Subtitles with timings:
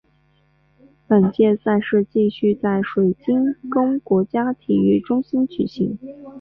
[1.05, 5.95] 本届赛事继续在水晶宫国家体育中心举行。